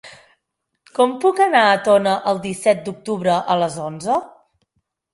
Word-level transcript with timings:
Com 0.99 1.13
puc 1.25 1.43
anar 1.45 1.61
a 1.67 1.77
Tona 1.89 2.15
el 2.33 2.41
disset 2.49 2.83
d'octubre 2.91 3.39
a 3.57 3.63
les 3.67 3.81
onze? 3.93 4.21